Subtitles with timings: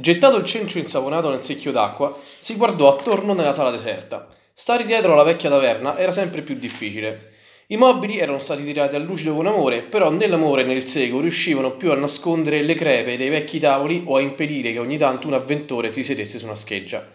[0.00, 4.26] Gettato il cencio insaponato nel secchio d'acqua, si guardò attorno nella sala deserta.
[4.54, 7.32] Stare dietro alla vecchia taverna era sempre più difficile.
[7.66, 11.20] I mobili erano stati tirati a lucido con amore, però né l'amore né il sego
[11.20, 15.26] riuscivano più a nascondere le crepe dei vecchi tavoli o a impedire che ogni tanto
[15.26, 17.06] un avventore si sedesse su una scheggia.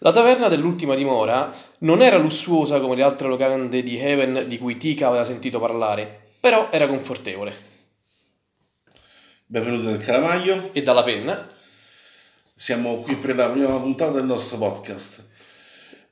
[0.00, 4.76] La taverna dell'ultima dimora non era lussuosa come le altre locande di Heaven di cui
[4.76, 7.66] Tika aveva sentito parlare, però era confortevole.
[9.46, 11.56] Benvenuti nel Calamaio, E dalla penna
[12.58, 15.28] siamo qui per la prima puntata del nostro podcast.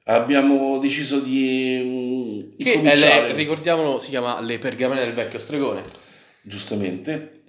[0.04, 5.40] Abbiamo deciso di mm, Che è incominciare, le, ricordiamolo, si chiama Le pergamene del vecchio
[5.40, 5.82] stregone.
[6.42, 7.42] giustamente,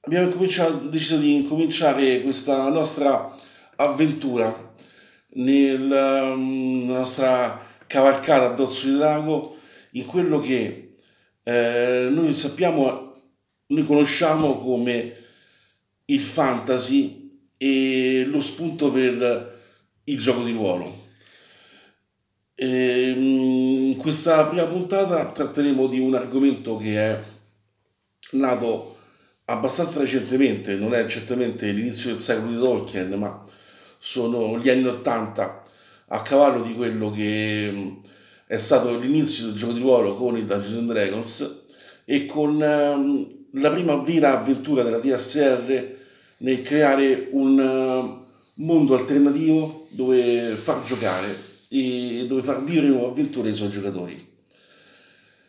[0.00, 3.32] abbiamo deciso di incominciare questa nostra
[3.76, 4.72] avventura
[5.34, 9.56] nel, mm, nella nostra cavalcata a dorso di drago
[9.92, 10.96] in quello che
[11.44, 13.22] eh, noi sappiamo,
[13.66, 15.16] noi conosciamo come
[16.06, 17.19] il fantasy
[17.62, 19.60] e lo spunto per
[20.04, 21.08] il gioco di ruolo.
[22.54, 27.22] Ehm, In questa prima puntata tratteremo di un argomento che è
[28.32, 28.96] nato
[29.44, 33.44] abbastanza recentemente, non è certamente l'inizio del secolo di Tolkien, ma
[33.98, 35.62] sono gli anni Ottanta
[36.06, 37.98] a cavallo di quello che
[38.46, 41.64] è stato l'inizio del gioco di ruolo con i Dungeons and Dragons
[42.06, 45.98] e con ehm, la prima vera avventura della TSR
[46.40, 51.26] nel creare un eh, mondo alternativo dove far giocare
[51.70, 54.28] e dove far vivere nuove avventure ai suoi giocatori.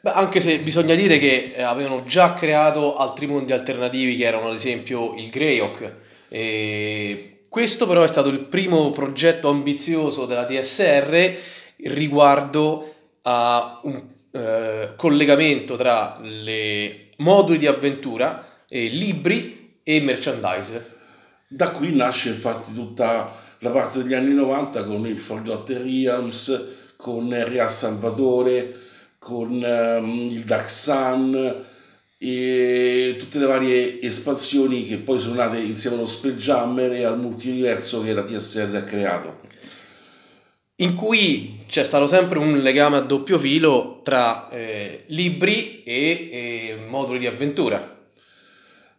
[0.01, 4.49] Beh, anche se bisogna dire che eh, avevano già creato altri mondi alternativi che erano
[4.49, 5.95] ad esempio il Greyhawk.
[6.29, 11.35] E questo però è stato il primo progetto ambizioso della TSR
[11.83, 19.60] riguardo a un eh, collegamento tra le moduli di avventura, e libri
[19.95, 20.99] e merchandise.
[21.47, 26.65] Da qui nasce infatti tutta la parte degli anni 90 con il Forgotten Realms,
[26.95, 28.79] con Rea Salvatore,
[29.19, 31.65] con ehm, il Dark Sun
[32.17, 38.03] e tutte le varie espansioni che poi sono nate insieme allo Spelljammer e al multiverso
[38.03, 39.39] che la TSR ha creato.
[40.77, 46.77] in cui c'è stato sempre un legame a doppio filo tra eh, libri e, e
[46.87, 48.00] moduli di avventura.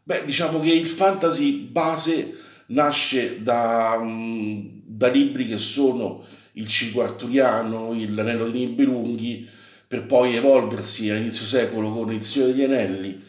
[0.04, 2.36] Beh, diciamo che il fantasy base
[2.66, 6.24] nasce da, mm, da libri che sono
[6.54, 9.48] il Ciclo Arturiano, L'Anello dei Nibelunghi,
[9.86, 13.22] per poi evolversi all'inizio secolo con il Signore degli Anelli.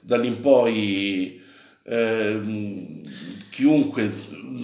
[0.00, 1.42] Da lì in poi
[1.82, 3.02] ehm,
[3.50, 4.10] chiunque,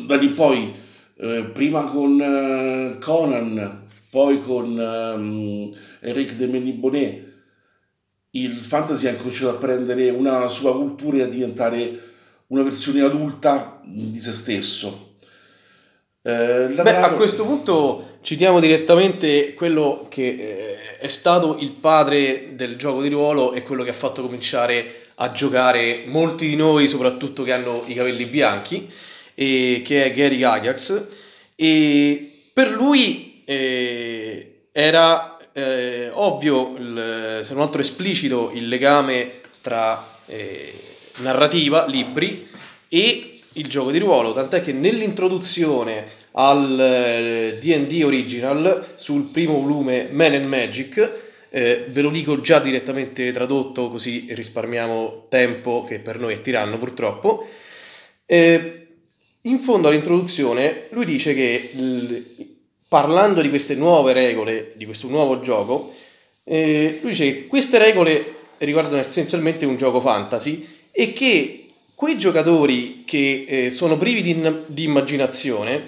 [0.07, 0.73] da lì in poi
[1.17, 7.24] eh, prima con eh, Conan, poi con ehm, Eric de Menibonnet,
[8.37, 12.01] il fantasy ha incominciato a prendere una sua cultura e a diventare
[12.49, 15.15] una versione adulta di se stesso.
[16.23, 22.55] Eh, Beh, a Dragon- questo punto citiamo direttamente quello che eh, è stato il padre
[22.55, 26.89] del gioco di ruolo e quello che ha fatto cominciare a giocare molti di noi,
[26.89, 28.91] soprattutto che hanno i capelli bianchi,
[29.35, 31.05] e che è Gary Gygax.
[31.55, 40.19] E per lui eh, era eh, ovvio, il- se non altro esplicito, il legame tra
[40.27, 40.73] eh,
[41.19, 42.47] narrativa, libri
[42.89, 50.09] e il gioco di ruolo, tant'è che nell'introduzione al eh, D&D Original sul primo volume
[50.11, 51.11] Man and Magic
[51.51, 56.79] eh, ve lo dico già direttamente tradotto così risparmiamo tempo che per noi è tiranno
[56.79, 57.47] purtroppo.
[58.27, 58.87] Eh,
[59.43, 62.54] in fondo all'introduzione lui dice che il-
[62.95, 65.93] parlando di queste nuove regole di questo nuovo gioco
[66.45, 73.03] eh, lui dice che queste regole riguardano essenzialmente un gioco fantasy e che quei giocatori
[73.05, 75.85] che eh, sono privi di, di immaginazione,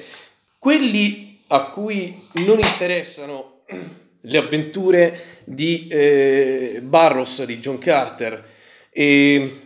[0.58, 3.60] quelli a cui non interessano
[4.22, 8.44] le avventure di eh, Barros, di John Carter,
[8.90, 9.60] e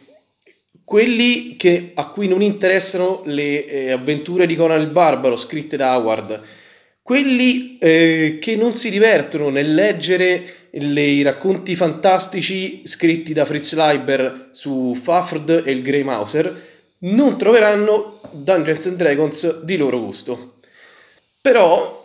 [0.84, 5.96] quelli che, a cui non interessano le eh, avventure di Conan il Barbaro scritte da
[5.96, 6.42] Howard,
[7.02, 13.74] quelli eh, che non si divertono nel leggere le, i racconti fantastici scritti da Fritz
[13.74, 16.68] Leiber su Fafhrd e il Grey Mouser,
[16.98, 20.56] non troveranno Dungeons and Dragons di loro gusto.
[21.40, 21.98] Però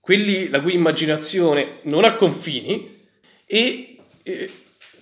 [0.00, 2.96] quelli la cui immaginazione non ha confini
[3.46, 4.50] e eh,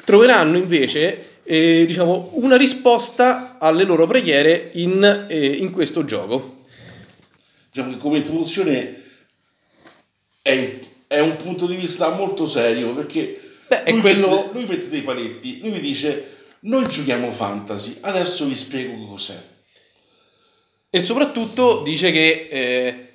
[0.05, 6.64] troveranno invece eh, diciamo, una risposta alle loro preghiere in, eh, in questo gioco.
[7.70, 9.02] Diciamo che come introduzione
[10.46, 10.78] è,
[11.08, 14.28] è, un punto di vista molto serio perché Beh, lui, quello...
[14.28, 19.54] mette, lui mette dei paletti, lui mi dice noi giochiamo fantasy, adesso vi spiego cos'è.
[20.88, 23.12] E soprattutto dice che eh,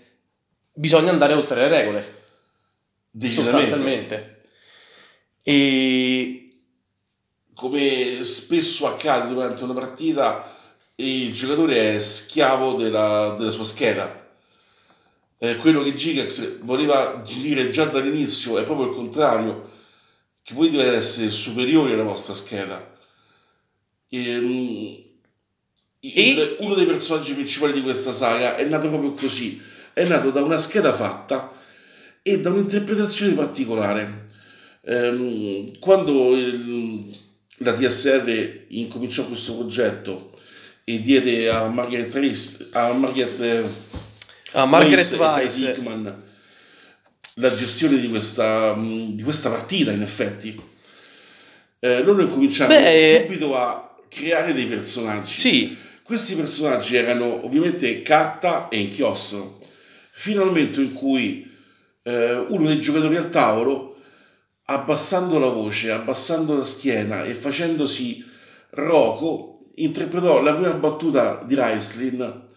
[0.73, 2.19] bisogna andare oltre le regole.
[3.17, 4.43] Sostanzialmente.
[5.43, 6.49] E
[7.55, 10.55] come spesso accade durante una partita,
[10.95, 14.20] il giocatore è schiavo della, della sua scheda.
[15.43, 19.71] Eh, quello che Gigax voleva dire già dall'inizio è proprio il contrario,
[20.43, 22.95] che voi dovete essere superiori alla vostra scheda.
[24.07, 24.93] E, mm,
[26.01, 29.59] il, uno dei personaggi principali di questa saga è nato proprio così,
[29.93, 31.51] è nato da una scheda fatta
[32.21, 34.27] e da un'interpretazione particolare.
[34.85, 37.17] Ehm, quando il,
[37.57, 40.39] la TSR incominciò questo progetto
[40.83, 43.89] e diede a Margaret a Margaret,
[44.51, 45.57] a Margaret Weiss.
[45.57, 46.23] Hickman.
[47.35, 50.59] La gestione di questa, di questa partita in effetti.
[51.79, 55.39] Eh, loro incominciarono Beh, subito a creare dei personaggi.
[55.39, 55.77] Sì.
[56.03, 59.59] questi personaggi erano ovviamente carta e inchiostro.
[60.11, 61.49] Fino al momento in cui
[62.03, 63.95] eh, uno dei giocatori al tavolo
[64.65, 68.23] abbassando la voce, abbassando la schiena e facendosi
[68.71, 72.49] roco, interpretò la prima battuta di Reislin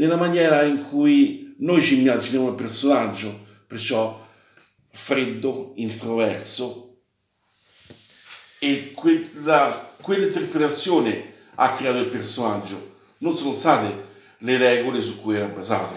[0.00, 4.26] nella maniera in cui noi ci immaginiamo il personaggio, perciò
[4.90, 7.02] freddo, introverso.
[8.58, 14.08] E quella, quell'interpretazione ha creato il personaggio, non sono state
[14.38, 15.94] le regole su cui era basato.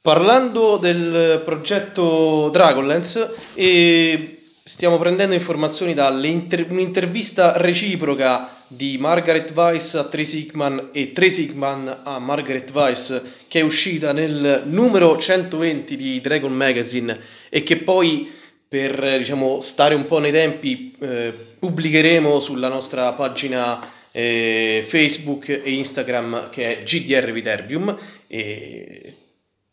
[0.00, 10.40] Parlando del progetto Dragonlance, e stiamo prendendo informazioni dall'intervista reciproca di Margaret Weiss a Tracy
[10.40, 16.52] Hickman e Tracy Hickman a Margaret Weiss che è uscita nel numero 120 di Dragon
[16.52, 17.18] Magazine
[17.48, 18.30] e che poi
[18.68, 23.80] per diciamo, stare un po' nei tempi eh, pubblicheremo sulla nostra pagina
[24.12, 29.14] eh, Facebook e Instagram che è GDR Viterbium e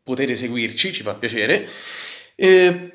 [0.04, 1.68] potete seguirci, ci fa piacere.
[2.36, 2.92] Eh,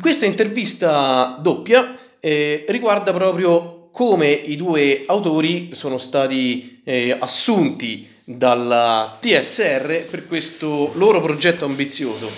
[0.00, 9.16] questa intervista doppia eh, riguarda proprio come i due autori sono stati eh, assunti dalla
[9.18, 12.30] TSR per questo loro progetto ambizioso.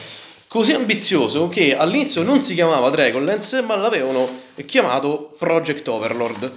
[0.46, 4.28] Così ambizioso che all'inizio non si chiamava Dragonlance, ma l'avevano
[4.66, 6.52] chiamato Project Overlord.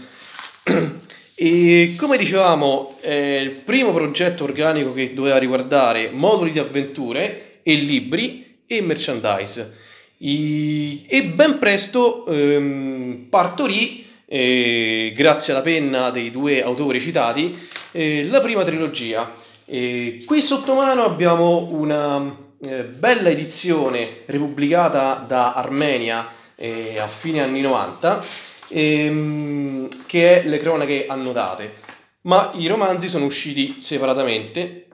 [1.34, 7.74] E come dicevamo, è il primo progetto organico che doveva riguardare moduli di avventure e
[7.74, 9.76] libri e merchandise.
[10.20, 18.40] E ben presto ehm, partorì, eh, grazie alla penna dei due autori citati, eh, la
[18.40, 19.30] prima trilogia.
[19.66, 27.42] E qui sotto mano abbiamo una eh, bella edizione repubblicata da Armenia eh, a fine
[27.42, 28.24] anni 90
[28.70, 31.80] ehm, che è Le cronache annotate.
[32.22, 34.88] Ma i romanzi sono usciti separatamente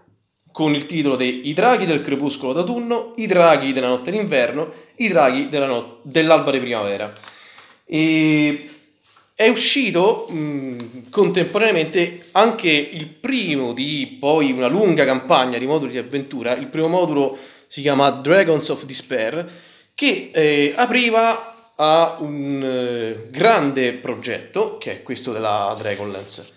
[0.51, 5.09] con il titolo di I draghi del crepuscolo d'autunno, I draghi della notte d'inverno, I
[5.09, 7.13] draghi della not- dell'alba di primavera.
[7.85, 8.69] E
[9.39, 15.99] è uscito mh, contemporaneamente anche il primo di poi una lunga campagna di moduli di
[15.99, 16.55] avventura.
[16.55, 19.47] Il primo modulo si chiama Dragons of Despair,
[19.93, 26.47] che eh, apriva a un eh, grande progetto che è questo della Dragonlance.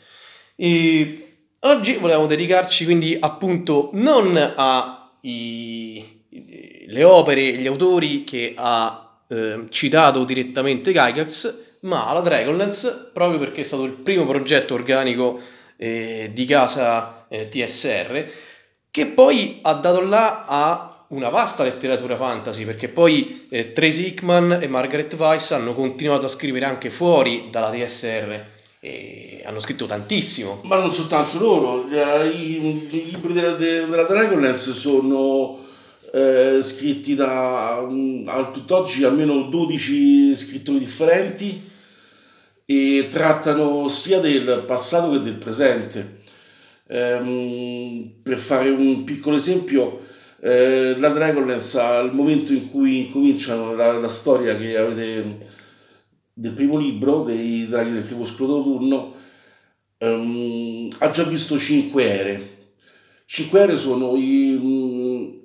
[0.57, 6.05] E oggi volevamo dedicarci quindi appunto non alle
[7.03, 13.61] opere e gli autori che ha eh, citato direttamente Gygax, ma alla Dragonlance proprio perché
[13.61, 15.41] è stato il primo progetto organico
[15.77, 18.31] eh, di casa eh, TSR
[18.91, 24.59] che poi ha dato là a una vasta letteratura fantasy, perché poi eh, Tracy Hickman
[24.61, 28.49] e Margaret Weiss hanno continuato a scrivere anche fuori dalla TSR
[28.81, 30.61] e hanno scritto tantissimo.
[30.65, 35.59] Ma non soltanto loro, eh, i, i libri della, della Dragonlance sono
[36.13, 41.70] eh, scritti da mm, al tutt'oggi almeno 12 scrittori differenti
[42.71, 46.19] e trattano sia del passato che del presente.
[46.87, 50.07] Ehm, per fare un piccolo esempio,
[50.41, 55.49] eh, la Dragonlance al momento in cui incominciano la, la storia che avete
[56.33, 59.15] del primo libro dei draghi del crepuscolo d'autunno
[59.99, 62.75] um, ha già visto cinque ere.
[63.25, 65.41] Cinque ere sono i, um,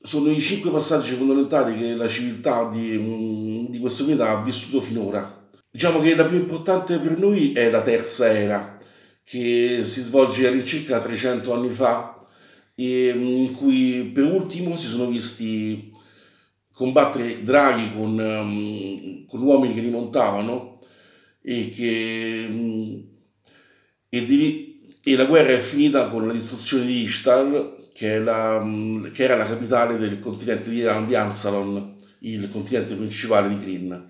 [0.00, 4.80] sono i cinque passaggi fondamentali che la civiltà di, um, di questo pianeta ha vissuto
[4.80, 5.39] finora.
[5.72, 8.76] Diciamo che la più importante per noi è la terza era,
[9.22, 12.18] che si svolge all'incirca 300 anni fa
[12.74, 15.92] e in cui per ultimo si sono visti
[16.72, 20.80] combattere draghi con, um, con uomini che li montavano
[21.40, 23.08] e che um,
[24.08, 28.66] e, di, e, la guerra è finita con la distruzione di Ishtar che, la,
[29.12, 34.09] che era la capitale del continente di, Ansalon il continente principale di Kryn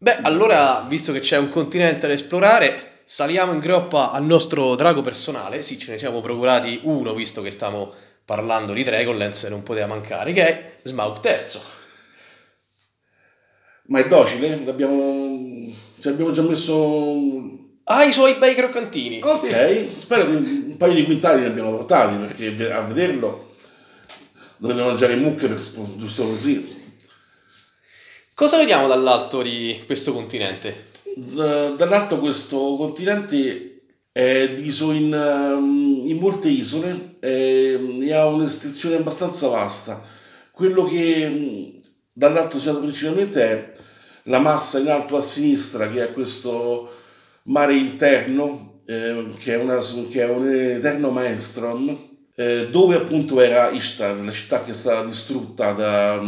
[0.00, 5.02] Beh, allora, visto che c'è un continente da esplorare, saliamo in groppa al nostro drago
[5.02, 5.60] personale.
[5.62, 7.92] Sì, ce ne siamo procurati uno, visto che stiamo
[8.24, 11.60] parlando di Dragonlance, non poteva mancare, che è Smaug III.
[13.86, 14.62] Ma è docile?
[14.64, 15.74] L'abbiamo...
[15.98, 17.16] Ci abbiamo già messo...
[17.82, 19.20] Ha i suoi bei croccantini.
[19.20, 23.56] Ok, spero che un paio di quintali ne abbiamo portati, perché a vederlo
[24.58, 25.58] dovrebbe mangiare mucche per,
[25.96, 26.87] giusto così.
[28.38, 30.90] Cosa vediamo dall'alto di questo continente?
[31.16, 33.80] Da, dall'alto questo continente
[34.12, 40.00] è diviso in, um, in molte isole e, e ha un'estensione abbastanza vasta.
[40.52, 41.80] Quello che
[42.12, 43.72] dall'alto si nota principalmente è
[44.26, 46.92] la massa in alto a sinistra, che è questo
[47.46, 49.78] mare interno, eh, che, è una,
[50.08, 55.04] che, è un eterno maelstrom, eh, dove appunto era Ishtar, la città che è stata
[55.04, 56.22] distrutta da,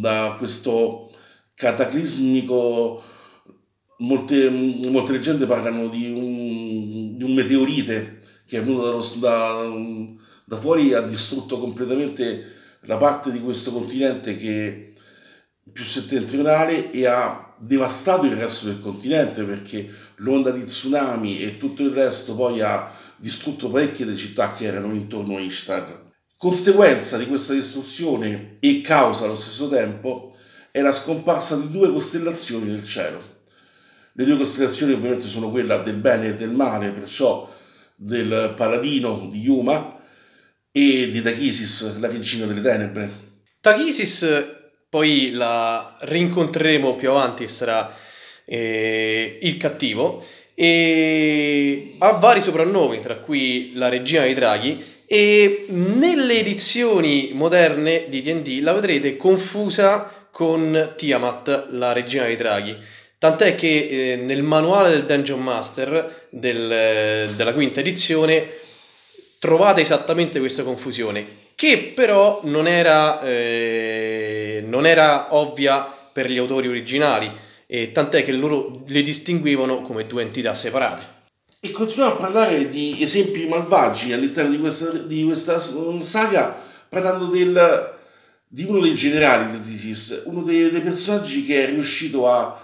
[0.00, 1.10] da questo
[1.54, 3.02] cataclismico
[3.98, 9.64] molte, molte leggende parlano di un, di un meteorite che è venuto da,
[10.44, 12.50] da fuori e ha distrutto completamente
[12.82, 14.94] la parte di questo continente che
[15.72, 21.82] più settentrionale e ha devastato il resto del continente perché l'onda di tsunami e tutto
[21.82, 26.10] il resto poi ha distrutto parecchie delle città che erano intorno a Ishtar.
[26.36, 30.31] Conseguenza di questa distruzione e causa allo stesso tempo
[30.72, 33.40] è la scomparsa di due costellazioni nel cielo.
[34.14, 37.48] Le due costellazioni ovviamente sono quella del bene e del male, perciò
[37.94, 40.00] del paladino di Yuma
[40.72, 43.10] e di Tachisis, la regina delle tenebre.
[43.60, 47.94] Tachisis poi la rincontreremo più avanti sarà
[48.44, 50.24] eh, il cattivo
[50.54, 58.22] e ha vari soprannomi, tra cui la regina dei draghi e nelle edizioni moderne di
[58.22, 62.76] D&D la vedrete confusa con Tiamat, la regina dei draghi.
[63.18, 68.48] Tant'è che eh, nel manuale del Dungeon Master del, della quinta edizione
[69.38, 76.66] trovate esattamente questa confusione, che però non era, eh, non era ovvia per gli autori
[76.66, 77.30] originali,
[77.92, 81.20] tant'è che loro le distinguevano come due entità separate.
[81.60, 87.91] E continuiamo a parlare di esempi malvagi all'interno di questa, di questa saga, parlando del,
[88.54, 92.60] di uno dei generali di Thesis, uno dei, dei personaggi che è riuscito a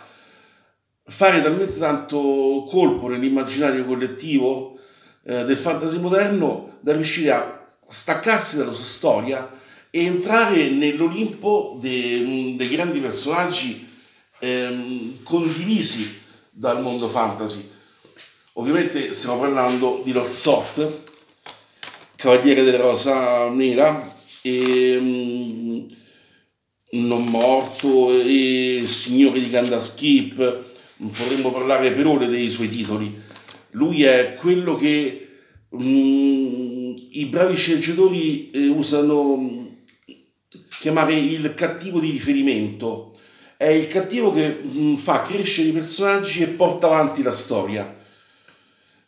[1.06, 4.78] fare talmente tanto colpo nell'immaginario collettivo
[5.24, 9.50] eh, del fantasy moderno da riuscire a staccarsi dalla sua storia
[9.88, 13.88] e entrare nell'Olimpo dei, dei grandi personaggi
[14.40, 17.66] ehm, condivisi dal mondo fantasy.
[18.54, 21.00] Ovviamente stiamo parlando di Lord Sot,
[22.14, 25.86] Cavaliere della Rosa Nera, e, mm,
[26.90, 30.66] non morto, e Signore di Candaskip,
[30.96, 33.22] potremmo parlare per ore dei suoi titoli.
[33.72, 35.28] Lui è quello che
[35.74, 39.66] mm, i bravi sceneggiatori eh, usano mm,
[40.80, 43.18] chiamare il cattivo di riferimento.
[43.56, 47.96] È il cattivo che mm, fa crescere i personaggi e porta avanti la storia.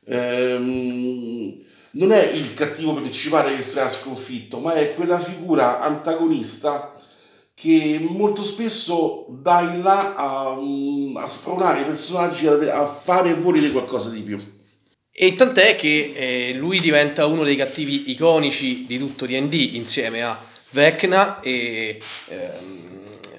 [0.07, 1.60] Ehm,
[1.93, 6.95] non è il cattivo principale che sarà sconfitto, ma è quella figura antagonista
[7.55, 13.35] che molto spesso dà in là a, mm, a spronare i personaggi a, a fare
[13.35, 14.59] volere qualcosa di più.
[15.13, 20.39] E tant'è che eh, lui diventa uno dei cattivi iconici di tutto DD insieme a
[20.71, 22.89] Vecna e ehm,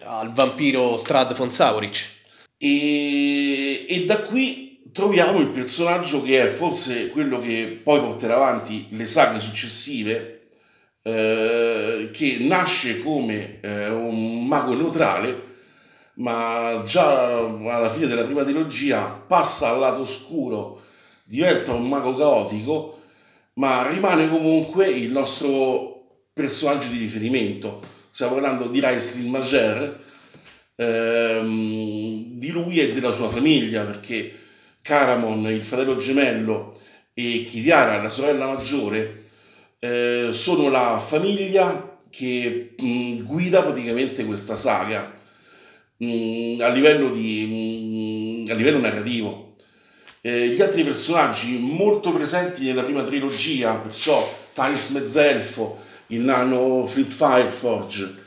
[0.03, 2.10] al vampiro Strad von Sauric.
[2.58, 8.88] E, e da qui troviamo il personaggio che è forse quello che poi porterà avanti
[8.92, 10.48] le saghe successive,
[11.04, 15.50] eh, che nasce come eh, un mago neutrale,
[16.16, 20.82] ma già alla fine della prima trilogia passa al lato oscuro,
[21.24, 23.00] diventa un mago caotico,
[23.54, 27.82] ma rimane comunque il nostro personaggio di riferimento.
[28.12, 30.04] Stiamo parlando di Raistlin Mager,
[30.76, 34.41] ehm, di lui e della sua famiglia, perché
[34.82, 36.80] Caramon, il fratello gemello,
[37.14, 39.24] e Chidiara, la sorella maggiore,
[39.80, 45.14] eh, sono la famiglia che mh, guida praticamente questa saga
[45.98, 49.56] mh, a, livello di, mh, a livello narrativo.
[50.22, 57.10] Eh, gli altri personaggi molto presenti nella prima trilogia, perciò Tanis Mezzelfo, il nano Fleet
[57.10, 58.20] Fireforge,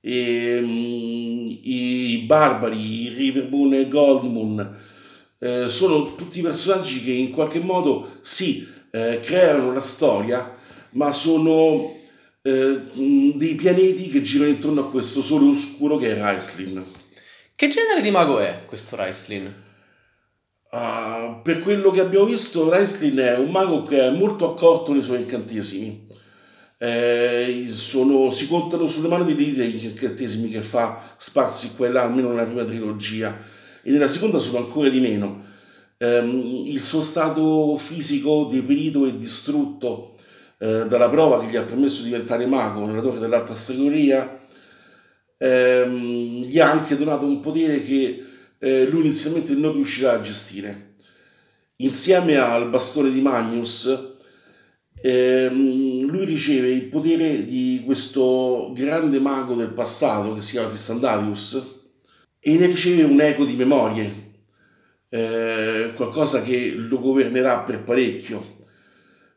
[0.00, 4.76] e, um, i barbari, i Rivermoon e Goldmoon,
[5.38, 10.56] eh, sono tutti personaggi che in qualche modo sì, eh, creano la storia,
[10.90, 11.94] ma sono
[12.42, 12.80] eh,
[13.34, 16.84] dei pianeti che girano intorno a questo sole oscuro che è Raislin.
[17.54, 19.66] Che genere di mago è questo Raislin?
[20.70, 25.02] Uh, per quello che abbiamo visto, Raislin è un mago che è molto accorto nei
[25.02, 26.06] suoi incantesimi
[26.80, 31.90] eh, sono, si contano sulle mani di dita gli incantesimi che fa sparsi qua e
[31.90, 33.36] là, almeno nella prima trilogia,
[33.88, 35.42] e nella seconda sono ancora di meno.
[35.96, 36.18] Eh,
[36.66, 40.16] il suo stato fisico deperito e distrutto
[40.58, 44.46] eh, dalla prova che gli ha permesso di diventare mago nella torre dell'alta stregoria,
[45.38, 48.24] ehm, gli ha anche donato un potere che
[48.58, 50.96] eh, lui inizialmente non riuscirà a gestire.
[51.76, 54.16] Insieme al bastone di Magnus,
[55.00, 61.77] ehm, lui riceve il potere di questo grande mago del passato che si chiama Fissandarius
[62.40, 64.26] e ne riceve un eco di memorie,
[65.08, 68.56] eh, qualcosa che lo governerà per parecchio,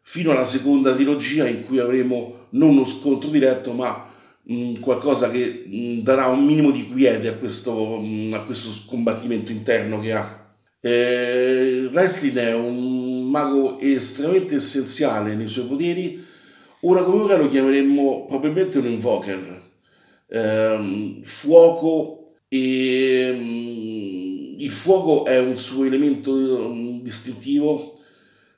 [0.02, 4.10] fino alla seconda trilogia in cui avremo non uno scontro diretto ma
[4.44, 9.52] mh, qualcosa che mh, darà un minimo di quiete a questo, mh, a questo combattimento
[9.52, 10.40] interno che ha.
[10.82, 16.26] Eh, Wrestling è un mago estremamente essenziale nei suoi poteri.
[16.82, 19.62] Ora come ora lo chiameremmo probabilmente un invoker.
[20.28, 22.21] Eh, fuoco
[22.54, 28.00] e um, il fuoco è un suo elemento um, distintivo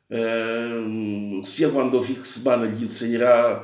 [0.08, 3.64] eh, sia quando Fixban gli insegnerà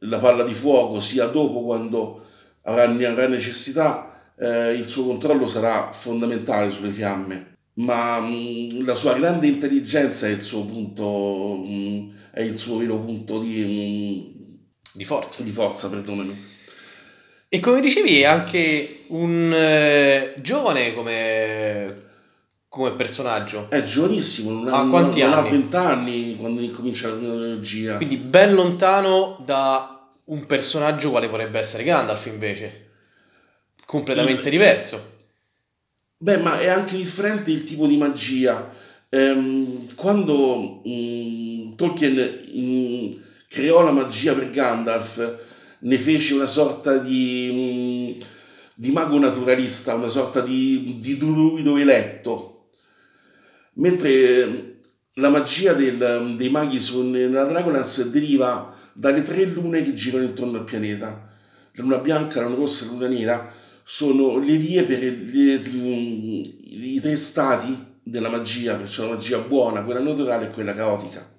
[0.00, 2.26] la palla di fuoco sia dopo quando
[2.62, 9.14] avrà, avrà necessità eh, il suo controllo sarà fondamentale sulle fiamme ma mh, la sua
[9.14, 15.04] grande intelligenza è il suo punto, mh, è il suo vero punto di, mh, di
[15.04, 15.42] forza.
[15.42, 16.54] Di forza, perdonami.
[17.48, 22.02] E come dicevi, è anche un eh, giovane come,
[22.68, 23.68] come, personaggio.
[23.70, 25.46] È giovanissimo, non ha, quanti non, anni?
[25.46, 27.96] ha 20 anni quando incomincia la tecnologia.
[27.96, 32.88] Quindi ben lontano da un personaggio quale potrebbe essere Gandalf invece.
[33.84, 34.50] Completamente Il...
[34.50, 35.14] diverso.
[36.18, 38.68] Beh, ma è anche differente il tipo di magia.
[39.08, 45.45] Ehm, quando um, Tolkien um, creò la magia per Gandalf,
[45.80, 48.22] ne fece una sorta di,
[48.74, 52.68] di mago naturalista, una sorta di, di druido eletto.
[53.74, 54.74] Mentre
[55.14, 60.58] la magia del, dei maghi su, nella Dragonlance deriva dalle tre lune che girano intorno
[60.58, 61.28] al pianeta.
[61.72, 65.54] La luna bianca, la luna rossa e la luna nera sono le vie per le,
[65.62, 71.35] i tre stati della magia, perciò la magia buona, quella naturale e quella caotica.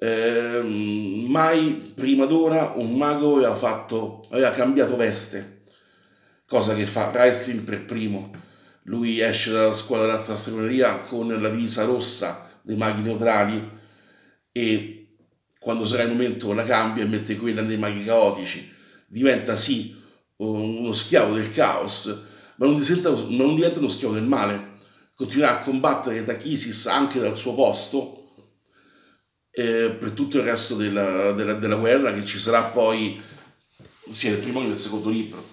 [0.00, 5.62] Eh, mai prima d'ora un mago aveva, fatto, aveva cambiato veste,
[6.46, 8.30] cosa che fa Raistlin per primo.
[8.84, 13.76] Lui esce dalla scuola della stregoneria con la divisa rossa dei maghi neutrali
[14.52, 15.16] e
[15.58, 18.72] quando sarà il momento la cambia e mette quella dei maghi caotici.
[19.06, 19.96] Diventa sì
[20.36, 22.24] uno schiavo del caos,
[22.56, 24.76] ma non diventa, non diventa uno schiavo del male.
[25.14, 28.17] Continuerà a combattere Tachisis anche dal suo posto
[29.58, 33.20] eh, per tutto il resto della, della, della, guerra che ci sarà poi
[34.08, 35.44] sia nel primo che nel secondo libro.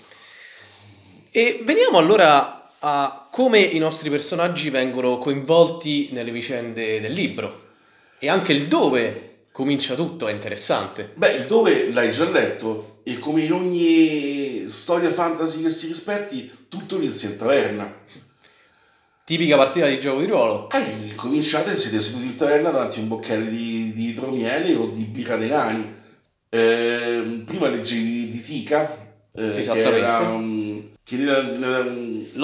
[1.32, 7.74] E veniamo allora a come i nostri personaggi vengono coinvolti nelle vicende del libro
[8.20, 11.12] e anche il dove comincia tutto è interessante.
[11.16, 16.68] Beh, il dove l'hai già letto, e come in ogni storia fantasy che si rispetti,
[16.70, 18.04] tutto inizia in taverna.
[19.26, 20.70] Tipica partita di gioco di ruolo.
[20.70, 25.02] Eh, cominciate, siete seduti in taverna davanti a un boccale di, di idromiele o di
[25.02, 25.94] birra dei nani.
[26.48, 31.42] Eh, prima leggevi di Tika, eh, che era, um, che, era,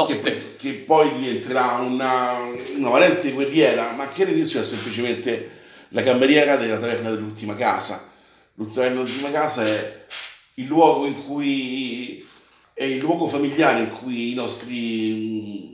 [0.08, 2.40] che, che poi diventerà una,
[2.76, 5.50] una valente guerriera, ma che all'inizio è semplicemente
[5.90, 8.10] la cameriera della taverna dell'ultima casa.
[8.56, 10.06] L'ultima dell'ultima casa è
[10.56, 12.28] il luogo in cui
[12.74, 15.71] è il luogo familiare in cui i nostri,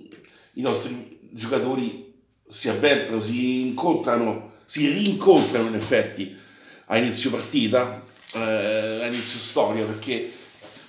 [0.58, 2.13] i nostri giocatori
[2.46, 6.36] si avventrano, si incontrano, si rincontrano in effetti
[6.86, 10.32] a inizio partita, eh, a inizio storia, perché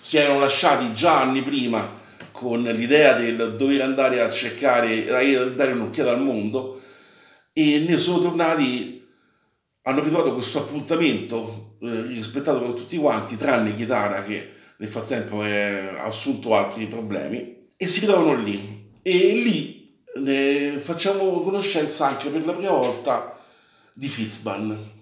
[0.00, 1.96] si erano lasciati già anni prima
[2.31, 6.81] con l'idea del dover andare a cercare, a dare un'occhiata al mondo
[7.52, 9.04] e ne sono tornati,
[9.83, 16.04] hanno ritrovato questo appuntamento eh, rispettato da tutti quanti, tranne Chitara che nel frattempo ha
[16.04, 18.77] assunto altri problemi e si ritrovano lì
[19.08, 23.38] e lì facciamo conoscenza anche per la prima volta
[23.92, 24.96] di Fitzban.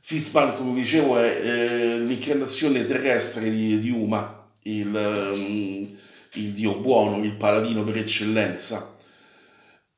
[0.00, 5.98] Fitzban, come dicevo, è l'incarnazione terrestre di, di Uma, il, ehm,
[6.34, 8.96] il dio buono, il paladino per eccellenza.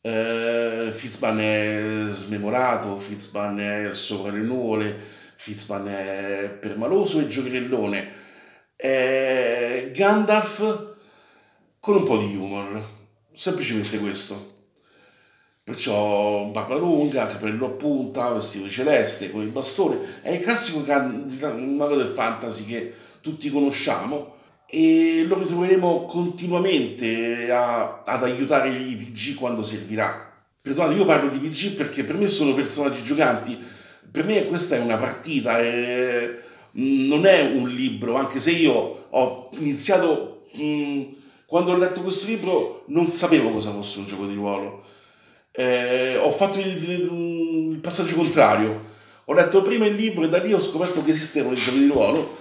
[0.00, 4.98] Eh, Fitzban è smemorato, Fitzban è sopra le nuvole,
[5.36, 8.16] Fitzban è permaloso e giocherellone.
[8.76, 10.94] È Gandalf
[11.80, 12.97] con un po' di humor,
[13.38, 14.56] semplicemente questo.
[15.62, 20.22] Perciò barba lunga, capello a punta, vestito celeste con il bastone.
[20.22, 24.34] È il classico can- mago del fantasy che tutti conosciamo
[24.66, 30.32] e lo ritroveremo continuamente a- ad aiutare i PG quando servirà.
[30.60, 33.56] Perdonate, io parlo di PG perché per me sono personaggi giocanti.
[34.10, 36.36] Per me questa è una partita, è-
[36.72, 40.42] non è un libro, anche se io ho iniziato...
[40.54, 41.16] mh,
[41.48, 44.84] quando ho letto questo libro non sapevo cosa fosse un gioco di ruolo.
[45.50, 46.90] Eh, ho fatto il,
[47.70, 48.84] il passaggio contrario.
[49.24, 51.86] Ho letto prima il libro e da lì ho scoperto che esistevano i giochi di
[51.86, 52.36] ruolo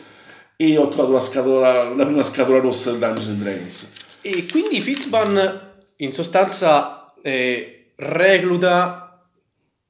[0.57, 3.91] e ho trovato la, scatola, la prima scatola rossa del Dungeons and Dragons.
[4.23, 9.25] E quindi Fitzban in sostanza eh, recluta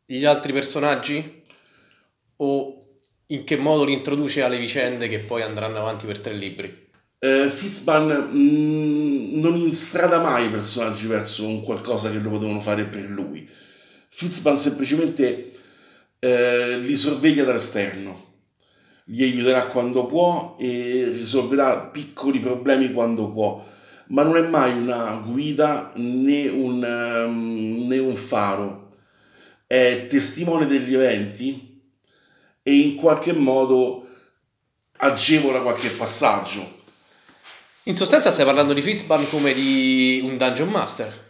[0.06, 1.44] gli altri personaggi
[2.36, 2.74] o
[3.26, 6.86] in che modo li introduce alle vicende che poi andranno avanti per tre libri?
[7.20, 12.84] Eh, Fitzban mm, non instrada mai i personaggi verso un qualcosa che loro devono fare
[12.84, 13.50] per lui.
[14.10, 15.52] Fitzban semplicemente
[16.20, 18.26] eh, li sorveglia dall'esterno,
[19.04, 23.66] gli aiuterà quando può e risolverà piccoli problemi quando può,
[24.10, 28.90] ma non è mai una guida né un, ehm, né un faro.
[29.66, 31.82] È testimone degli eventi
[32.62, 34.08] e in qualche modo
[34.98, 36.77] agevola qualche passaggio.
[37.88, 41.26] In sostanza stai parlando di Fitzban come di un Dungeon Master.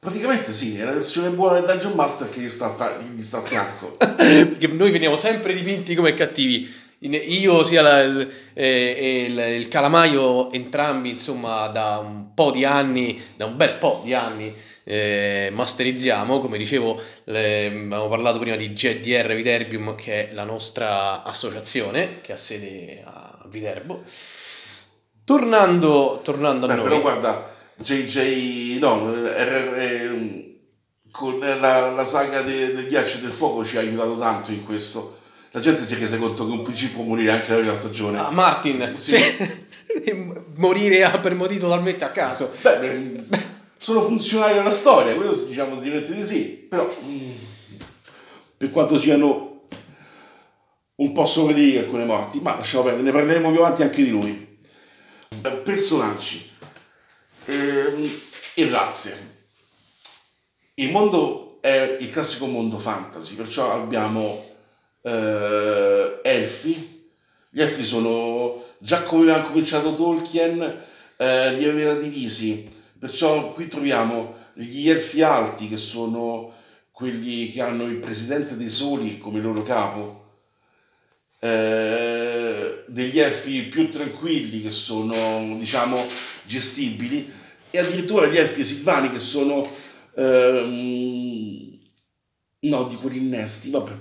[0.00, 3.38] Praticamente sì, è la versione buona del Dungeon Master che gli sta fa- gli sta
[3.38, 3.94] a fianco.
[4.16, 6.68] Perché noi veniamo sempre dipinti come cattivi.
[6.98, 13.22] Io sia la- il, eh, il, il calamaio, entrambi, insomma, da un po' di anni,
[13.36, 16.40] da un bel po' di anni, eh, masterizziamo.
[16.40, 22.32] Come dicevo, le- abbiamo parlato prima di GDR Viterbium, che è la nostra associazione, che
[22.32, 24.02] ha sede a Viterbo.
[25.34, 26.82] Tornando, tornando a Beh, noi.
[26.82, 30.48] però guarda, JJ, no, RR,
[31.12, 34.64] con la, la saga de- del ghiaccio e del fuoco ci ha aiutato tanto in
[34.64, 35.18] questo.
[35.52, 38.18] La gente si è resa conto che un PG può morire anche nella prima stagione.
[38.18, 39.16] Ah, Martin, Sì.
[39.16, 39.58] cioè,
[40.56, 42.50] morire per motivi totalmente a caso.
[42.62, 43.22] Beh,
[43.76, 47.30] sono funzionali alla storia, quello diciamo sicuramente di sì, però mm,
[48.56, 49.62] per quanto siano
[50.96, 54.48] un po' sovrili alcune morti, ma lasciamo perdere, ne parleremo più avanti anche di lui.
[55.42, 56.50] Eh, Personaggi
[57.46, 58.20] ehm,
[58.54, 59.38] e razze.
[60.74, 64.44] Il mondo è il classico mondo fantasy, perciò abbiamo
[65.02, 67.08] eh, elfi.
[67.48, 70.60] Gli elfi sono, già come aveva cominciato Tolkien,
[71.16, 72.68] eh, li aveva divisi.
[72.98, 76.52] Perciò qui troviamo gli elfi alti, che sono
[76.90, 80.19] quelli che hanno il presidente dei soli come loro capo,
[81.40, 85.96] eh, degli elfi più tranquilli che sono, diciamo,
[86.44, 87.32] gestibili,
[87.70, 89.68] e addirittura gli elfi silvani che sono,
[90.16, 91.78] ehm,
[92.60, 93.92] no, di quelli innesti, vabbè,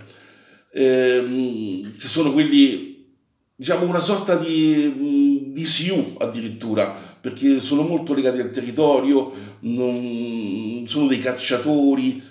[0.74, 3.16] ehm, che sono quelli,
[3.56, 11.08] diciamo, una sorta di, di Siu addirittura, perché sono molto legati al territorio, non- sono
[11.08, 12.24] dei cacciatori,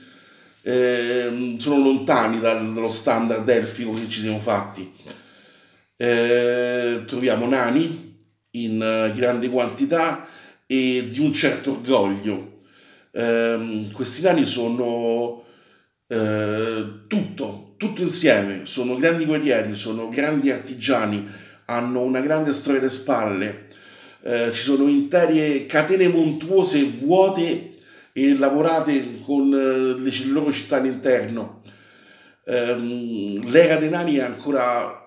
[0.68, 4.92] ehm, sono lontani dal- dallo standard elfico che ci siamo fatti.
[5.96, 8.16] Eh, troviamo nani
[8.52, 10.28] in eh, grande quantità
[10.66, 12.56] e di un certo orgoglio.
[13.12, 15.44] Ehm, questi nani sono
[16.06, 21.26] eh, tutto, tutto insieme, sono grandi guerrieri, sono grandi artigiani,
[21.66, 23.66] hanno una grande storia alle spalle,
[24.22, 27.76] eh, ci sono intere catene montuose vuote
[28.24, 31.62] e lavorate con eh, le loro città all'interno.
[32.46, 34.98] Ehm, l'era dei nani è ancora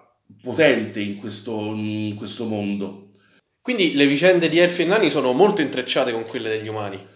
[0.42, 3.16] potente in questo, in questo mondo.
[3.62, 7.10] Quindi le vicende di elfi e nani sono molto intrecciate con quelle degli umani.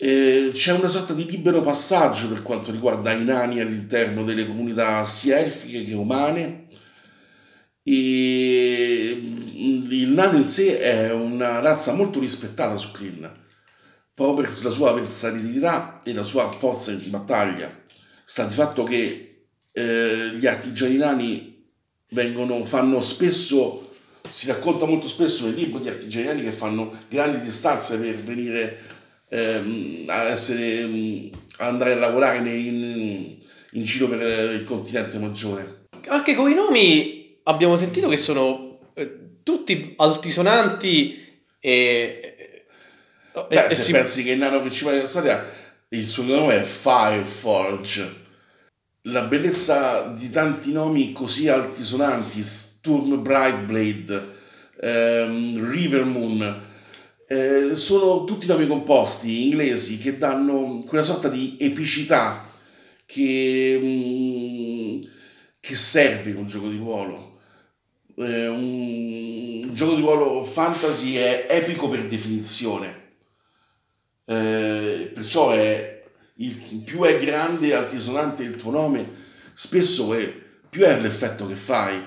[0.00, 5.04] Eh, c'è una sorta di libero passaggio per quanto riguarda i nani all'interno delle comunità
[5.04, 6.66] sia elfiche che umane.
[7.82, 9.20] E
[9.88, 13.46] il nano in sé è una razza molto rispettata su Kryn,
[14.18, 17.70] proprio per la sua versatilità e la sua forza in battaglia.
[18.24, 21.66] Sta di fatto che eh, gli artigiani nani
[22.10, 23.92] vengono, fanno spesso,
[24.28, 28.80] si racconta molto spesso nel libro di artigiani che fanno grandi distanze per venire
[29.28, 33.36] ehm, a essere, a andare a lavorare in,
[33.70, 34.20] in giro per
[34.52, 35.86] il continente maggiore.
[36.08, 41.24] Anche con i nomi abbiamo sentito che sono eh, tutti altisonanti
[41.60, 42.32] e...
[43.46, 45.46] Beh, e se si- pensi che il nano principale della storia,
[45.90, 48.26] il suo nome è Fireforge.
[49.02, 54.36] La bellezza di tanti nomi così altisonanti, Sturm Brightblade,
[54.80, 56.66] ehm, Rivermoon,
[57.28, 62.48] eh, sono tutti nomi composti inglesi che danno quella sorta di epicità
[63.06, 65.02] che, mm,
[65.60, 67.40] che serve un gioco di ruolo.
[68.16, 73.06] Eh, un, un gioco di ruolo fantasy è epico per definizione.
[74.30, 79.10] Eh, perciò è il, più è grande e altisonante il tuo nome,
[79.54, 80.30] spesso è,
[80.68, 82.06] più è l'effetto che fai.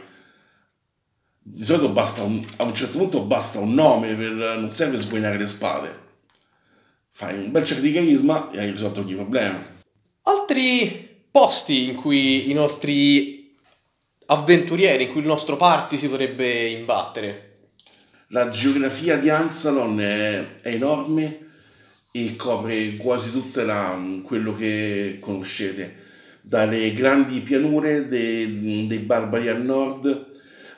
[1.44, 5.40] Di solito basta un, a un certo punto basta un nome, per, non serve sguainare
[5.40, 6.00] le spade.
[7.10, 9.60] Fai un bel check di carisma e hai risolto ogni problema.
[10.22, 13.58] Altri posti in cui i nostri
[14.28, 17.58] avventurieri, in cui il nostro party si potrebbe imbattere.
[18.28, 21.50] La geografia di Ansalon è, è enorme
[22.12, 23.64] e copre quasi tutto
[24.24, 25.96] quello che conoscete,
[26.42, 30.30] dalle grandi pianure dei, dei barbari al nord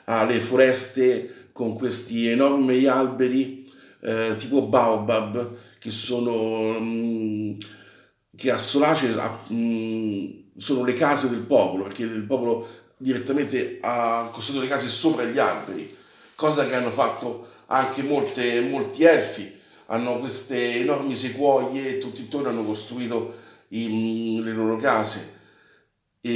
[0.04, 3.64] alle foreste con questi enormi alberi
[4.00, 7.52] eh, tipo baobab che sono mm,
[8.36, 12.68] che a Solace a- mm, sono le case del popolo perché il popolo
[12.98, 15.96] direttamente ha costruito le case sopra gli alberi
[16.34, 19.53] cosa che hanno fatto anche molte, molti elfi
[19.86, 23.34] hanno queste enormi sequoie e tutti intorno hanno costruito
[23.68, 25.32] i- le loro case.
[26.20, 26.30] E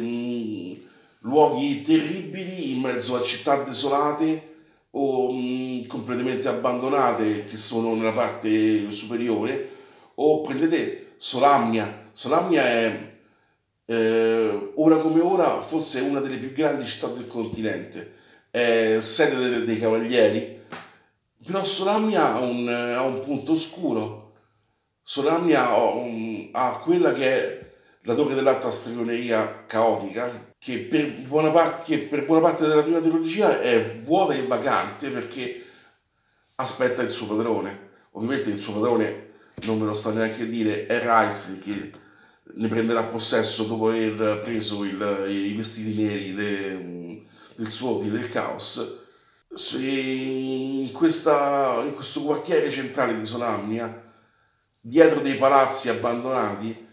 [0.00, 0.72] mm,
[1.20, 4.54] luoghi terribili in mezzo a città desolate
[4.92, 9.68] o mm, completamente abbandonate che sono nella parte superiore
[10.14, 12.10] o prendete Solamnia.
[12.12, 13.16] Solamnia è
[13.86, 18.14] eh, ora come ora forse una delle più grandi città del continente.
[18.50, 20.57] È sede dei, dei cavalieri
[21.50, 24.26] però Solamnia ha un, ha un punto oscuro
[25.02, 31.50] Solamnia ha, un- ha quella che è la torre dell'alta stregoneria caotica, che per, buona
[31.50, 35.64] parte, che per buona parte della prima trilogia è vuota e vacante perché
[36.56, 37.86] aspetta il suo padrone.
[38.12, 39.30] Ovviamente il suo padrone,
[39.62, 41.90] non ve lo sto neanche a dire, è Rice che
[42.56, 47.24] ne prenderà possesso dopo aver preso il- i vestiti neri de-
[47.56, 49.06] del suo del caos.
[49.50, 54.12] In, questa- in questo quartiere centrale di Solamnia,
[54.80, 56.86] dietro dei palazzi abbandonati,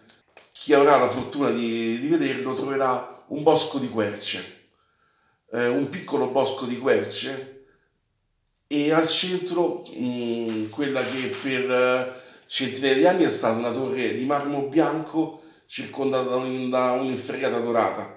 [0.52, 4.70] chi avrà la fortuna di, di vederlo troverà un bosco di querce,
[5.52, 7.52] eh, un piccolo bosco di querce
[8.68, 12.14] e al centro mh, quella che per eh,
[12.48, 18.15] centinaia di anni è stata una torre di marmo bianco circondata da un- un'inferriata dorata.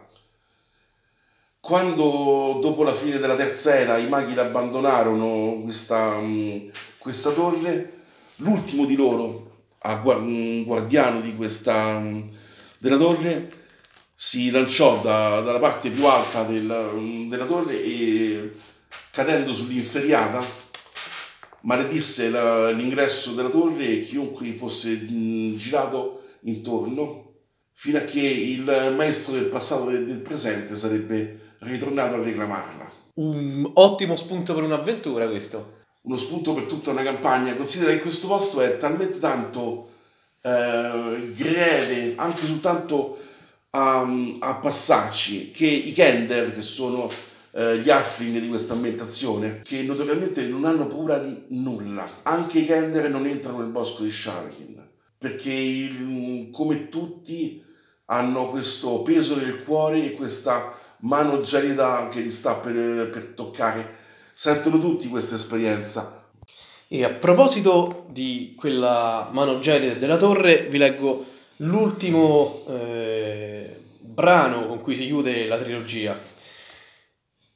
[1.61, 7.93] Quando dopo la fine della terza era i maghi l'abbandonarono questa, mh, questa torre,
[8.37, 9.47] l'ultimo di loro,
[9.81, 12.31] a guardiano di questa, mh,
[12.79, 13.51] della torre,
[14.15, 18.53] si lanciò da- dalla parte più alta del- della torre e
[19.13, 20.41] cadendo sull'inferriata
[21.63, 25.05] maledisse la- l'ingresso della torre e chiunque fosse
[25.57, 27.25] girato intorno
[27.75, 28.63] fino a che il
[28.97, 32.93] maestro del passato e del presente sarebbe ritornato a reclamarla.
[33.15, 35.77] Un ottimo spunto per un'avventura questo.
[36.03, 37.55] Uno spunto per tutta una campagna.
[37.57, 39.91] Considera che questo posto è talmente tanto
[40.43, 43.19] eh, greve, anche soltanto
[43.71, 44.07] a,
[44.39, 47.11] a passarci, che i Kender, che sono
[47.53, 52.21] eh, gli Halfling di questa ambientazione, che notoriamente non hanno paura di nulla.
[52.23, 57.65] Anche i Kender non entrano nel bosco di Sharakin, perché il- come tutti
[58.07, 63.97] hanno questo peso nel cuore e questa mano gelida che li sta per, per toccare.
[64.33, 66.31] Sentono tutti questa esperienza.
[66.89, 71.25] E a proposito di quella mano gelida della torre, vi leggo
[71.57, 76.19] l'ultimo eh, brano con cui si chiude la trilogia.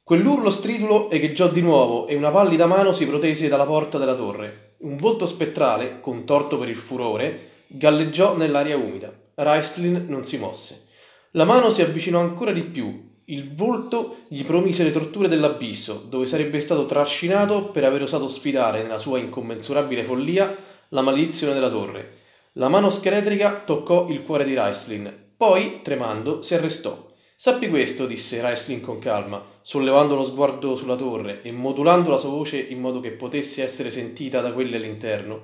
[0.03, 4.75] Quell'urlo stridulo echeggiò di nuovo e una pallida mano si protese dalla porta della torre.
[4.79, 9.17] Un volto spettrale, contorto per il furore, galleggiò nell'aria umida.
[9.35, 10.87] Raistlin non si mosse.
[11.31, 13.12] La mano si avvicinò ancora di più.
[13.25, 18.81] Il volto gli promise le torture dell'abisso, dove sarebbe stato trascinato per aver osato sfidare
[18.81, 20.53] nella sua incommensurabile follia
[20.89, 22.17] la maledizione della torre.
[22.53, 27.11] La mano scheletrica toccò il cuore di Raistlin, poi, tremando, si arrestò.
[27.33, 32.29] Sappi questo, disse Raistlin con calma, sollevando lo sguardo sulla torre e modulando la sua
[32.29, 35.43] voce in modo che potesse essere sentita da quelli all'interno.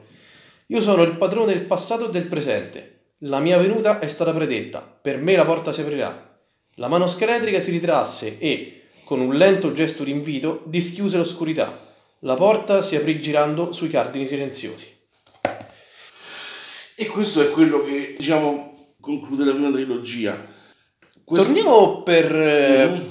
[0.67, 3.13] Io sono il padrone del passato e del presente.
[3.19, 6.28] La mia venuta è stata predetta, per me la porta si aprirà.
[6.79, 11.87] La mano scheletrica si ritrasse e, con un lento gesto d'invito, dischiuse l'oscurità.
[12.19, 14.87] La porta si aprì girando sui cardini silenziosi.
[16.95, 20.41] E questo è quello che, diciamo, conclude la prima trilogia.
[21.25, 23.05] Questo- Torniamo per, Mhm.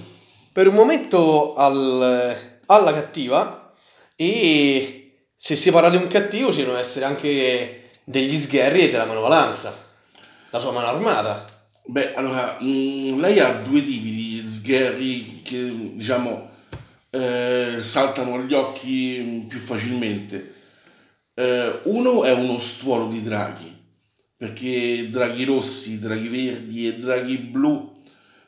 [0.50, 3.70] per un momento al- alla cattiva
[4.16, 9.04] e se si parla di un cattivo ci devono essere anche degli sgherri e della
[9.04, 9.76] manovalanza.
[10.50, 11.44] La sua mano armata.
[11.90, 16.50] Beh, allora, mh, lei ha due tipi di sgherri che, diciamo,
[17.08, 20.54] eh, saltano agli occhi più facilmente.
[21.32, 23.74] Eh, uno è uno stuolo di draghi,
[24.36, 27.90] perché draghi rossi, draghi verdi e draghi blu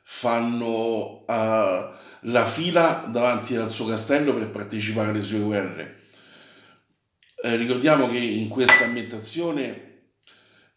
[0.02, 1.88] fanno eh,
[2.20, 6.08] la fila davanti al suo castello per partecipare alle sue guerre.
[7.42, 9.89] Eh, ricordiamo che in questa ambientazione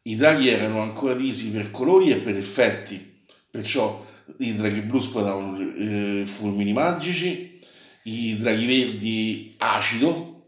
[0.04, 4.06] i draghi erano ancora divisi per colori e per effetti, perciò
[4.39, 7.60] i draghi blu spadavano eh, fulmini magici,
[8.04, 10.44] i draghi verdi acido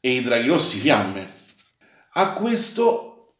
[0.00, 1.26] e i draghi rossi fiamme.
[2.14, 3.34] A questo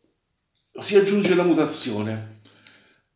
[0.79, 2.37] si aggiunge la mutazione.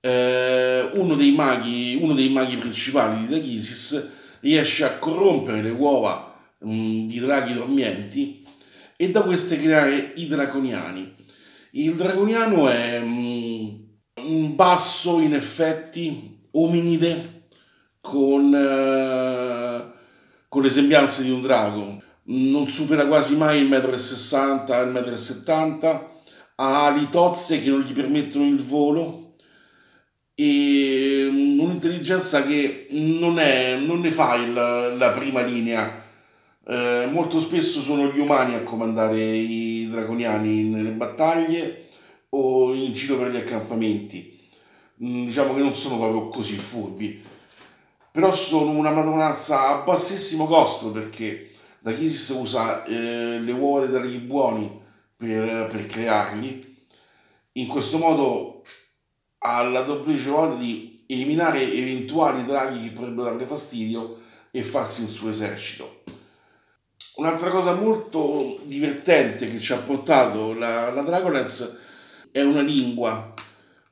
[0.00, 6.37] Eh, uno, dei maghi, uno dei maghi principali di Dachisis riesce a corrompere le uova
[6.59, 8.44] mh, di draghi dormienti
[8.96, 11.14] e da queste creare i draconiani.
[11.74, 17.44] Il draconiano è un basso in effetti ominide
[17.98, 19.92] con, eh,
[20.48, 22.02] con le sembianze di un drago.
[22.24, 26.06] Non supera quasi mai il 1,60 m, il 1,70 m,
[26.56, 29.37] ha ali tozze che non gli permettono il volo
[30.35, 34.52] e un'intelligenza che non, è, non ne fa il-
[34.98, 36.00] la prima linea.
[36.64, 41.87] Eh, molto spesso sono gli umani a comandare i draconiani nelle battaglie
[42.31, 44.38] o in giro per gli accampamenti.
[45.05, 47.22] Mm, diciamo che non sono proprio così furbi,
[48.12, 53.90] però sono una padronanza a bassissimo costo perché da Chisis usa eh, le uova dei
[53.90, 54.81] draghi buoni
[55.16, 56.85] per, per crearli.
[57.55, 58.62] In questo modo
[59.38, 64.20] ha la duplice voglia di eliminare eventuali draghi che potrebbero darle fastidio
[64.53, 66.01] e farsi un suo esercito.
[67.14, 71.79] Un'altra cosa molto divertente che ci ha portato la, la Dragonlance
[72.31, 73.35] è una lingua.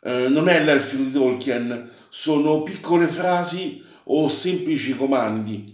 [0.03, 5.71] Eh, non è l'elfico di Tolkien, sono piccole frasi o semplici comandi,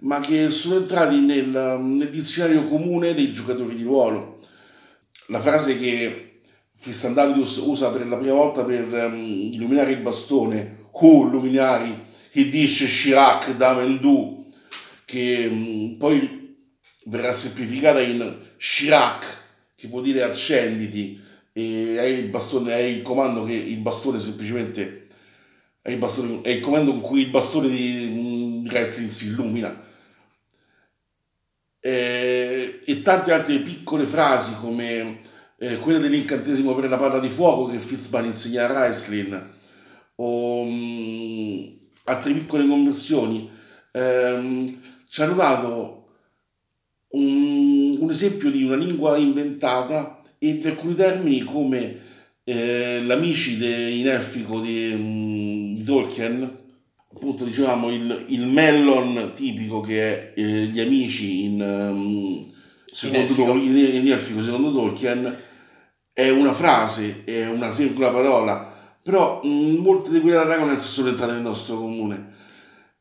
[0.00, 4.40] ma che sono entrati nel, nel dizionario comune dei giocatori di ruolo.
[5.28, 6.34] La frase che
[6.76, 12.86] Fissandalius usa per la prima volta per ehm, illuminare il bastone, Hu luminari, che dice
[12.86, 13.74] Shirak da
[15.06, 16.43] che mm, poi
[17.04, 19.42] verrà semplificata in Shirak,
[19.74, 21.20] che vuol dire accenditi,
[21.52, 25.06] e è il bastone, è il comando che il bastone semplicemente
[25.84, 29.82] è il, bastone, è il comando con cui il bastone di, wrestling si illumina.
[31.78, 35.20] Eh, e tante altre piccole frasi come
[35.58, 39.52] eh, quella dell'incantesimo per la palla di fuoco che Fitzban insegna a Raislin
[40.14, 41.66] o mm,
[42.04, 43.50] altre piccole conversioni
[43.92, 46.03] ehm, ci hanno dato
[47.14, 52.00] un, un esempio di una lingua inventata e di alcuni termini come
[52.44, 56.62] eh, l'amicide in elfico di, mm, di Tolkien
[57.14, 62.52] appunto dicevamo il, il mellon tipico che è eh, gli amici in, ehm,
[62.92, 63.44] secondo elfico.
[63.44, 65.36] Tol- in, in elfico secondo Tolkien
[66.12, 69.48] è una frase, è una singola parola, però mh,
[69.78, 72.32] molte di quelle Dragonlance sono entrate nel nostro comune.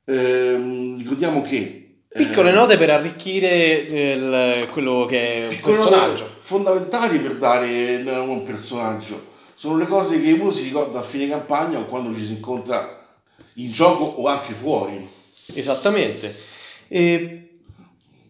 [0.05, 1.82] Ehm, ricordiamo che
[2.13, 6.35] eh, Piccole note per arricchire il- quello che è un personaggio.
[6.39, 7.67] fondamentali per dare
[8.03, 9.31] eh, un personaggio.
[9.55, 13.01] Sono le cose che uno si ricorda a fine campagna o quando ci si incontra
[13.55, 15.07] in gioco o anche fuori.
[15.55, 16.33] Esattamente.
[16.87, 17.47] E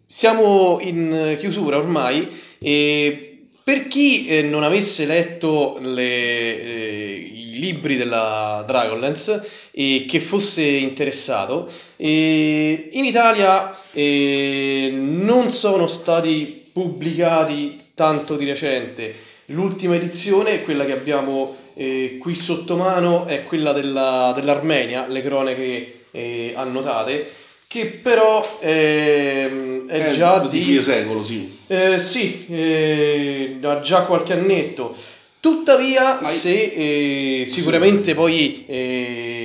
[0.06, 2.30] siamo in chiusura ormai
[2.60, 9.42] e per chi eh, non avesse letto le, eh, i libri della Dragonlance
[9.76, 11.68] e che fosse interessato,
[11.98, 19.16] eh, in Italia eh, non sono stati pubblicati tanto di recente.
[19.48, 26.02] L'ultima edizione, quella che abbiamo eh, qui sotto mano, è quella della, dell'Armenia, le cronache
[26.12, 27.32] eh, annotate,
[27.68, 30.64] che però ehm, è Eh, già di di...
[30.64, 31.52] fine secolo, sì.
[31.66, 34.96] Eh, sì, eh, ha già qualche annetto.
[35.40, 39.43] Tuttavia, se eh, sicuramente poi eh,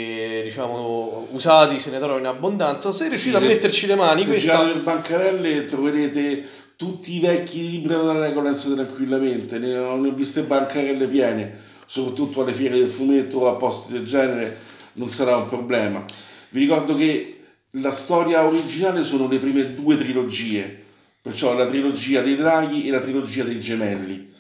[0.49, 4.29] diciamo usati se ne trovano in abbondanza, se riuscite a se- metterci le mani, se
[4.29, 6.45] questa girate le bancarelle troverete
[6.77, 12.79] tutti i vecchi libri della Regolenza tranquillamente, ne ho, viste bancarelle piene, soprattutto alle fiere
[12.79, 14.57] del fumetto o a posti del genere
[14.95, 16.05] non sarà un problema.
[16.51, 17.41] Vi ricordo che
[17.73, 20.85] la storia originale sono le prime due trilogie,
[21.21, 24.33] perciò la trilogia dei draghi e la trilogia dei gemelli.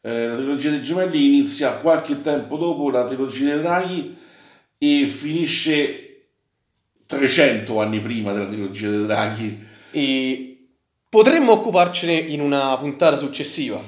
[0.00, 4.16] Eh, la trilogia dei gemelli inizia qualche tempo dopo la trilogia dei draghi
[4.82, 6.24] e finisce
[7.06, 9.66] 300 anni prima della trilogia dei draghi.
[9.92, 10.56] e
[11.08, 13.80] potremmo occuparcene in una puntata successiva.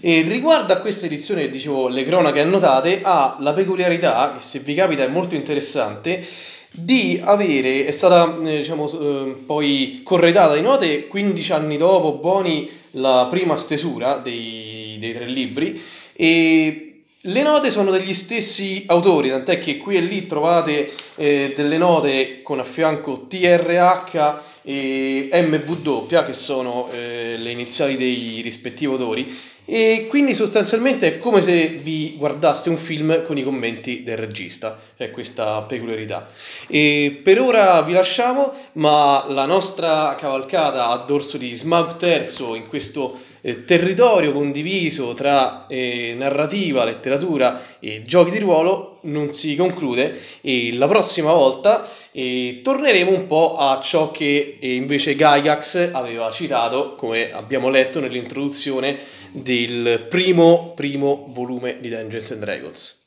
[0.00, 4.74] E riguardo a questa edizione, dicevo, le cronache annotate, ha la peculiarità, che se vi
[4.74, 6.22] capita è molto interessante,
[6.70, 12.68] di avere, è stata eh, diciamo, eh, poi corredata di note 15 anni dopo, buoni,
[12.92, 15.80] la prima stesura dei, dei tre libri,
[16.12, 16.91] e
[17.26, 22.42] le note sono degli stessi autori, tant'è che qui e lì trovate eh, delle note
[22.42, 29.50] con a fianco TRH e MW, che sono eh, le iniziali dei rispettivi autori.
[29.64, 34.76] E quindi sostanzialmente è come se vi guardaste un film con i commenti del regista,
[34.96, 36.26] è questa peculiarità.
[36.66, 42.66] E per ora vi lasciamo, ma la nostra cavalcata a dorso di Smaug Terzo in
[42.66, 50.18] questo eh, territorio condiviso tra eh, narrativa, letteratura e giochi di ruolo non si conclude
[50.40, 56.30] e la prossima volta eh, torneremo un po' a ciò che eh, invece Gygax aveva
[56.30, 58.96] citato, come abbiamo letto nell'introduzione
[59.32, 63.00] del primo, primo volume di Dungeons and Dragons.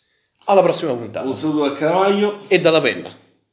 [0.47, 2.39] Alla prossima puntata Un saluto dal Caravaglio.
[2.47, 3.23] e dalla penna.